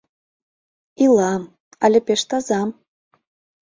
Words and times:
Ила, 1.03 1.31
але 1.83 1.97
пеш 2.07 2.21
таза. 2.29 2.61